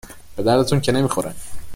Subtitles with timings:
[0.35, 1.35] به دردتون که نمیخوره-